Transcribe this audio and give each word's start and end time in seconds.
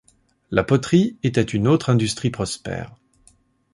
La 0.49 0.63
poterie 0.63 1.19
était 1.21 1.43
une 1.43 1.67
autre 1.67 1.91
industrie 1.91 2.31
prospère. 2.31 2.95